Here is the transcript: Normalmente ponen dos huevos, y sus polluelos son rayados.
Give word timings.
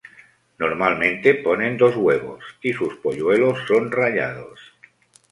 Normalmente 0.57 1.35
ponen 1.35 1.77
dos 1.77 1.95
huevos, 1.95 2.43
y 2.63 2.73
sus 2.73 2.95
polluelos 2.95 3.55
son 3.67 3.91
rayados. 3.91 4.59